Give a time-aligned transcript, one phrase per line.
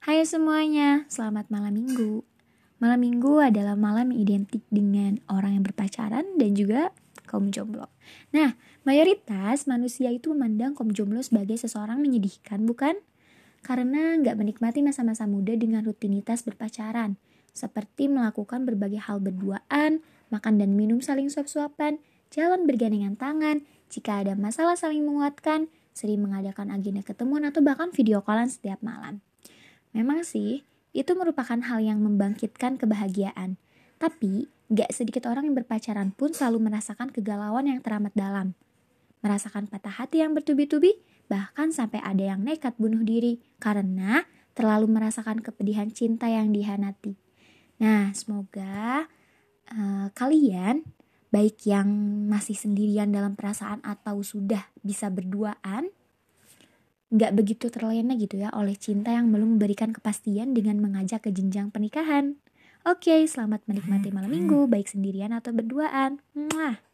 [0.00, 2.24] Hai semuanya, selamat malam minggu.
[2.80, 6.96] Malam minggu adalah malam identik dengan orang yang berpacaran dan juga
[7.28, 7.84] kaum jomblo.
[8.32, 8.56] Nah,
[8.88, 12.96] mayoritas manusia itu memandang kaum jomblo sebagai seseorang menyedihkan, bukan?
[13.60, 17.20] Karena nggak menikmati masa-masa muda dengan rutinitas berpacaran,
[17.52, 20.00] seperti melakukan berbagai hal berduaan,
[20.32, 22.00] makan dan minum saling suap-suapan,
[22.32, 28.24] jalan bergandengan tangan, jika ada masalah saling menguatkan, sering mengadakan agenda ketemuan atau bahkan video
[28.24, 29.20] callan setiap malam.
[29.90, 33.58] Memang sih, itu merupakan hal yang membangkitkan kebahagiaan.
[33.98, 38.54] Tapi, gak sedikit orang yang berpacaran pun selalu merasakan kegalauan yang teramat dalam.
[39.20, 40.98] Merasakan patah hati yang bertubi-tubi,
[41.30, 44.24] bahkan sampai ada yang nekat bunuh diri karena
[44.56, 47.14] terlalu merasakan kepedihan cinta yang dihanati.
[47.80, 49.06] Nah, semoga
[49.70, 50.82] uh, kalian
[51.30, 51.86] baik yang
[52.26, 55.94] masih sendirian dalam perasaan atau sudah bisa berduaan,
[57.10, 61.68] nggak begitu terlena gitu ya oleh cinta yang belum memberikan kepastian dengan mengajak ke jenjang
[61.68, 62.38] pernikahan.
[62.88, 66.24] Oke, selamat menikmati malam minggu, baik sendirian atau berduaan.
[66.32, 66.80] Mwah.